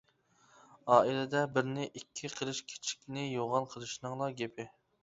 [0.95, 4.73] ئائىلىدە بىرنى ئىككى قىلىش، كىچىكنى يوغان قىلىشنىڭلا گېپى.